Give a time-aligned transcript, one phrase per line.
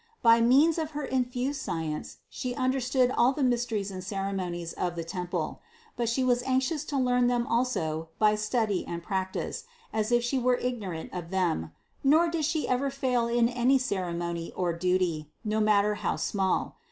[0.23, 5.03] By means of her infused science She understood all the mysteries and ceremonies of the
[5.03, 5.61] temple;
[5.95, 10.39] but She was anxious to learn them also by study and practice, as if She
[10.39, 11.71] were ignorant of them,
[12.03, 16.77] nor did She ever fail in any ceremony or duty, no matter how small.